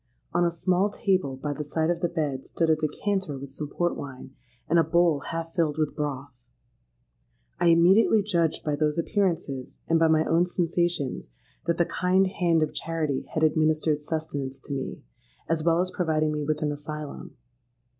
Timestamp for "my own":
10.07-10.47